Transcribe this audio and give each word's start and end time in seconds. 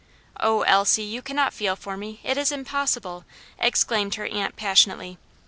"Oh! 0.39 0.63
Elsie, 0.63 1.03
you 1.03 1.21
cannot 1.21 1.53
feel 1.53 1.75
for 1.75 1.95
me; 1.95 2.21
it 2.23 2.35
is 2.35 2.51
impossible!" 2.51 3.23
exclaimed 3.59 4.15
her 4.15 4.25
aunt 4.25 4.55
passionately. 4.55 5.19